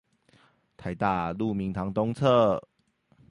[0.79, 2.67] 臺大鹿鳴堂東側